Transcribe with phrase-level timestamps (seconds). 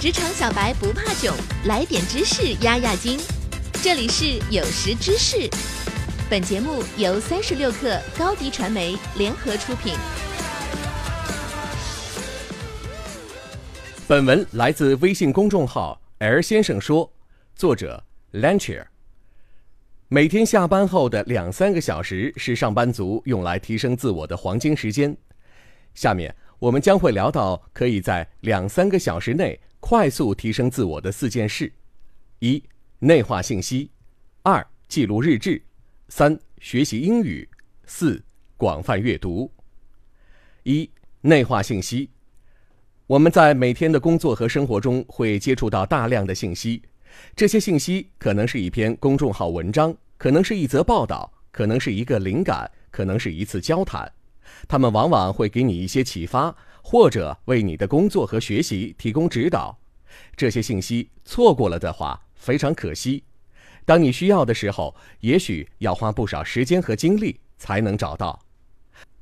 [0.00, 1.34] 职场小白不怕囧，
[1.66, 3.18] 来点知识压压惊。
[3.82, 5.50] 这里是有识知识，
[6.30, 9.94] 本节目由三十六克高低传媒联合出品。
[14.06, 17.12] 本文来自微信公众号 “L 先生说”，
[17.56, 18.04] 作者
[18.34, 18.84] Lancher。
[20.06, 25.16] 每天下班后的两三个小时是上班族用来提升自我的黄金时间。
[25.96, 29.58] 下面我们将会聊到可以在两三个小时内。
[29.80, 31.72] 快速提升自我的四件事：
[32.40, 32.62] 一、
[32.98, 33.88] 内化信息；
[34.42, 35.60] 二、记录日志；
[36.08, 37.48] 三、学习英语；
[37.86, 38.22] 四、
[38.56, 39.50] 广泛阅读。
[40.64, 42.10] 一、内化信息。
[43.06, 46.82] 我们在每天的工作和生活中会接触到大量的信息，
[47.34, 54.12] 这些信息可能是一篇公众号文章，可能是一则报道，可能是一个灵感，可能是一次交谈。
[54.66, 56.54] 他们往往会给你一些启发。
[56.90, 59.78] 或者为你的工作和学习提供指导，
[60.34, 63.22] 这些信息错过了的话非常可惜。
[63.84, 68.40] 当你需要的时候，也许要花不少时间和精力才能找到。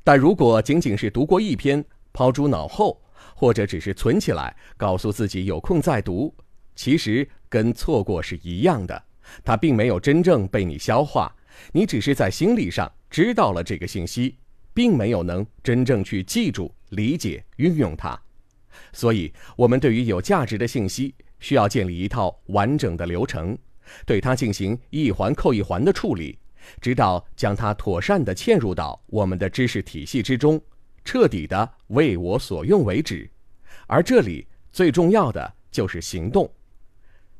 [0.04, 3.02] 但如果仅仅是读过一篇，抛诸脑后，
[3.34, 6.32] 或者只是存起来，告诉自己有空再读，
[6.76, 9.02] 其实跟错过是一样的。
[9.42, 11.34] 它并没有真正被你消化，
[11.72, 14.36] 你只是在心理上知道了这个信息。
[14.72, 18.18] 并没有能真正去记住、理解、运用它，
[18.92, 23.56] 所以，我们对于有价值的信息，需要建立一套完整的流程，
[24.04, 26.38] 对它进行一环扣一环的处理，
[26.80, 30.60] 直到将它妥善地嵌入到我们的知识体系之中，
[31.04, 33.28] 彻底的为我所用为止。
[33.86, 36.50] 而这里最重要的就是行动。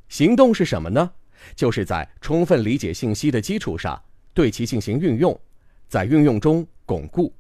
[0.09, 1.11] 行动是什么呢？
[1.55, 4.01] 就是在充分理解信息的基础上，
[4.33, 5.39] 对其进行运用。
[5.89, 7.33] 在运用中巩固。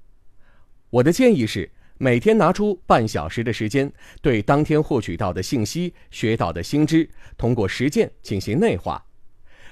[0.89, 9.03] 我的建议是，每天拿出半小时的时间，对当天获取到的信息、学到的新知，通过实践进行内化。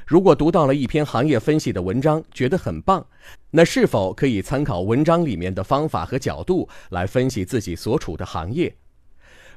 [0.06, 3.06] 如果读到了一篇行业分析的文章，觉得很棒，
[3.50, 8.74] 那是否可以参考文章里面的方法和角度来分析自己所处的行业？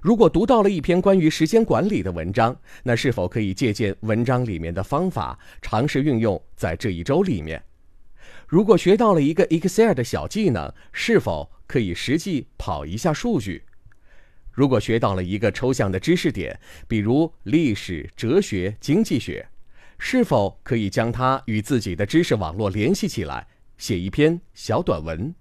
[0.01, 7.61] 如果读到了一篇关于时间管理的文章，那是否可以借鉴文章里面的方法，尝试运用在这一周里面？
[8.47, 13.63] 如果学到了一个 Excel 的小技能，是否可以实际跑一下数据？
[14.53, 16.57] 如果学到了一个抽象的知识点，
[16.87, 19.45] 比如历史、哲学、经济学，
[19.99, 23.45] 是否可以将它与自己的知识网络联系起来，
[23.77, 25.35] 写一篇小短文？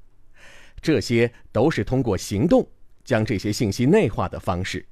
[0.83, 2.69] 这些都是通过行动
[3.05, 4.85] 将这些信息内化的方式。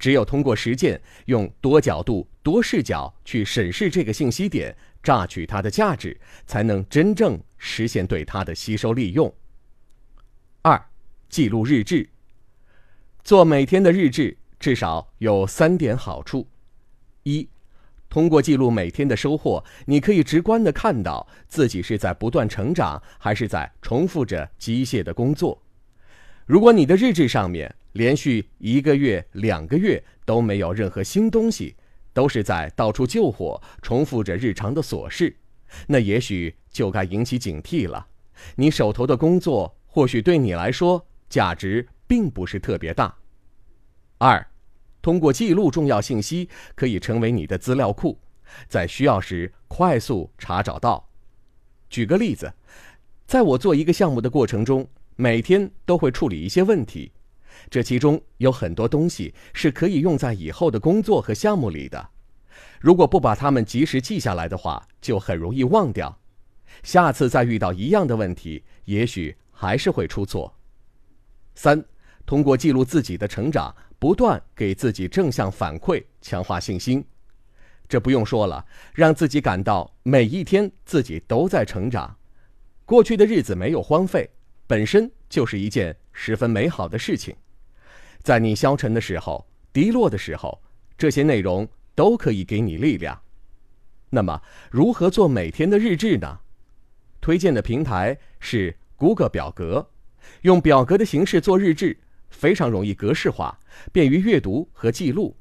[0.00, 4.76] 只有通过实践，用多角度、多视角去审视这个信息点。
[5.02, 9.34] 榨取它的价值，才能真正实现对它的吸收利用。
[10.62, 10.82] 二、
[11.28, 12.08] 记录日志。
[13.22, 16.48] 做每天的日志，至少有三点好处：
[17.22, 17.48] 一、
[18.08, 25.62] 通过记录每天的收获，你可以直观的看到自己是在不断成长，还是在重复着机械的工作。
[26.46, 31.76] 如果你的日志上面连续一个月、两个月都没有任何新东西，
[32.12, 35.36] 都是在到处救火，重复着日常的琐事，
[35.86, 38.06] 那也许就该引起警惕了。
[38.56, 43.14] 你手头的工作或许对你来说价值并不是特别大。
[44.18, 44.46] 二，
[45.00, 48.18] 通过记录重要信息，可以成为你的资料库，
[48.68, 51.08] 在需要时快速查找到。
[51.88, 52.52] 举个例子，
[53.26, 57.12] 在我做一个项目的过程中，每天都会处理一些问题。
[57.68, 62.08] 这其中有很多东西是可以用在以后的工作和项目里的，
[62.80, 66.18] 如果不把它们及时记下来的话，就很容易忘掉。
[66.82, 70.54] 下次再遇到一样的问题，也许还是会出错。
[71.54, 71.84] 三，
[72.24, 77.04] 通过记录自己的成长，不断给自己正向反馈，强化信心。
[77.88, 82.16] 这不用说了，让自己感到每一天自己都在成长，
[82.86, 84.30] 过去的日子没有荒废，
[84.70, 87.34] 本身就是一件十分美好的事情。
[88.22, 90.62] 在你消沉的时候、低落的时候，
[90.96, 93.20] 这些内容都可以给你力量。
[94.10, 94.40] 那么，
[94.70, 96.38] 如何做每天的日志呢？
[97.20, 99.90] 推荐的平台是 Google 表格，
[100.42, 101.98] 用表格的形式做日志，
[102.30, 103.58] 非常容易格式化，
[103.90, 105.36] 便于阅读和记录。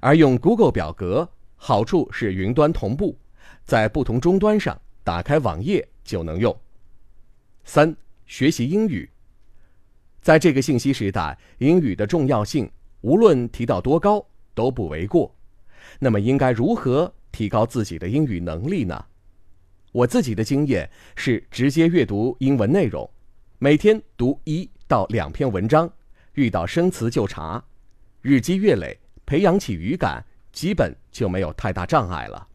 [0.00, 3.18] 而用 Google 表格，好处是云端同步，
[3.66, 6.58] 在不同终端上打开网页就能用。
[7.64, 7.94] 三、
[8.32, 9.06] 学习英语。
[10.22, 12.70] 在这个信息时代，英语的重要性
[13.02, 15.36] 无论提到多高都不为过。
[15.98, 19.04] 那么，应该如何提高自己的英语能力呢？
[19.92, 23.06] 我自己的经验是直接阅读英文内容，
[23.58, 25.92] 每天读一到两篇文章，
[26.32, 27.62] 遇到生词就查，
[28.22, 32.48] 日积月累，培养起语感，基本就没有太大障碍了。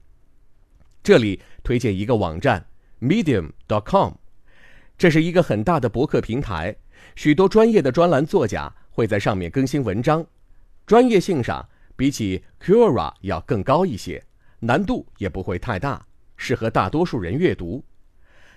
[1.03, 2.65] 这里推荐一个网站
[2.99, 4.13] ，medium.com，
[4.97, 6.75] 这是一个很大的博客平台，
[7.15, 10.25] 许多专业的专栏作家会在上面更新文章，
[10.87, 11.63] 专业性上
[11.95, 14.23] 比起 Quora 要更高一些，
[14.59, 16.03] 难度也不会太大，
[16.35, 17.83] 适合大多数人阅读。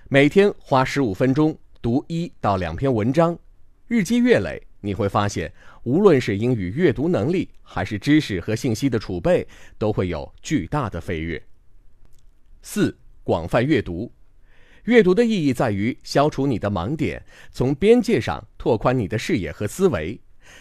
[0.09, 3.39] 每天花十五分钟读一到两篇文章，
[3.87, 5.53] 日积月累，你会发现，
[5.83, 9.47] 无论是英语阅读能力，还是知识和信息的储备，
[9.77, 11.43] 都会有巨大的飞跃。
[12.63, 14.11] 四、广泛阅读。
[14.85, 20.19] 阅读的意义在于消除你的盲点，从边界上拓宽你的视野和思维。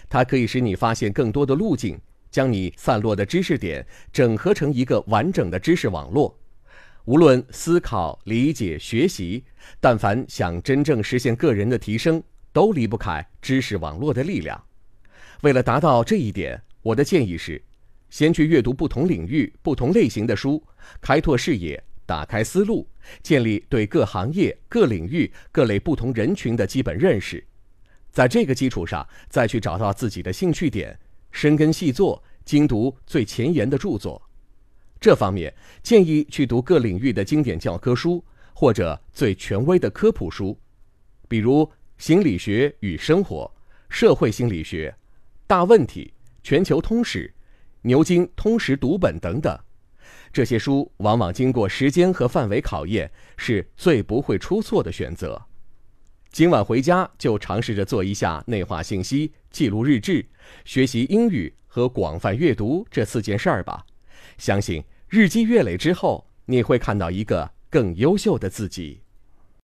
[0.10, 2.00] 它可以使你发现更多的路径，
[2.30, 6.38] 将你散落的知识点整合成一个完整的知识网络。
[7.06, 9.44] 无论思考、理解、学习，
[9.80, 14.62] 但凡想真正实现个人的提升，都离不开知识网络的力量。
[15.42, 17.60] 为了达到这一点，我的建议是：
[18.10, 20.62] 先去阅读不同领域、不同类型的书，
[21.02, 21.82] 开拓视野。
[22.10, 22.90] 打开思路，
[23.22, 27.46] 建立对各行业、各领域、各类不同人群的基本认识，
[28.10, 31.00] 在这个基础上，再去找到自己的兴趣点，
[31.32, 34.20] 深耕细作，精读最前沿的著作。
[35.00, 35.54] 这方面
[35.84, 38.26] 建议去读各领域的经典教科书，
[38.56, 40.60] 或者最权威的科普书，
[41.28, 41.64] 比如
[42.00, 43.46] 《心理学与生活》
[43.96, 44.90] 《社会心理学》
[45.46, 46.12] 《大问题》
[46.42, 47.28] 《全球通史》
[47.84, 49.60] 《牛津通识读本》等等。
[50.32, 55.42] 这些书往往经过时间和范围考验，是最不会出错的选择。
[56.32, 60.24] 今晚回家就尝试着做一下内化信息、记录日志、
[60.64, 63.84] 学习英语和广泛阅读这四件事儿吧。
[64.38, 69.02] 相信日积月累之后，你会看到一个更优秀的自己。